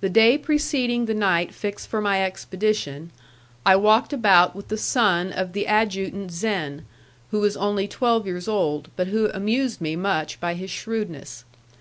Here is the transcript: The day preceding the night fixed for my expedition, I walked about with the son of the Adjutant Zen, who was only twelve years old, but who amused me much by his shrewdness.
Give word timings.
The 0.00 0.08
day 0.08 0.38
preceding 0.38 1.06
the 1.06 1.12
night 1.12 1.52
fixed 1.52 1.88
for 1.88 2.00
my 2.00 2.24
expedition, 2.24 3.10
I 3.66 3.74
walked 3.74 4.12
about 4.12 4.54
with 4.54 4.68
the 4.68 4.78
son 4.78 5.32
of 5.32 5.54
the 5.54 5.66
Adjutant 5.66 6.30
Zen, 6.30 6.86
who 7.32 7.40
was 7.40 7.56
only 7.56 7.88
twelve 7.88 8.26
years 8.26 8.46
old, 8.46 8.90
but 8.94 9.08
who 9.08 9.28
amused 9.30 9.80
me 9.80 9.96
much 9.96 10.38
by 10.38 10.54
his 10.54 10.70
shrewdness. 10.70 11.44